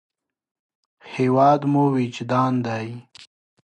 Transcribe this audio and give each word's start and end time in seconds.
هېواد 1.13 1.61
مو 1.71 1.83
وجدان 1.95 2.53
دی 2.65 2.87